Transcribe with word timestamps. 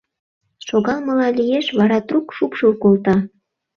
Шогалмыла 0.67 1.27
лиеш, 1.37 1.65
вара 1.77 1.99
трук 2.07 2.25
шупшыл 2.35 2.71
колта. 2.83 3.15